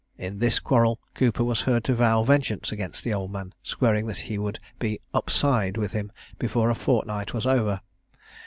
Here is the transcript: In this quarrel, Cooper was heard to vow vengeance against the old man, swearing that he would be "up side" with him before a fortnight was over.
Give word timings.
In 0.17 0.39
this 0.39 0.57
quarrel, 0.59 0.99
Cooper 1.13 1.43
was 1.43 1.61
heard 1.61 1.83
to 1.83 1.93
vow 1.93 2.23
vengeance 2.23 2.71
against 2.71 3.03
the 3.03 3.13
old 3.13 3.31
man, 3.31 3.53
swearing 3.61 4.07
that 4.07 4.21
he 4.21 4.39
would 4.39 4.57
be 4.79 4.99
"up 5.13 5.29
side" 5.29 5.77
with 5.77 5.91
him 5.91 6.11
before 6.39 6.71
a 6.71 6.73
fortnight 6.75 7.35
was 7.35 7.45
over. 7.45 7.81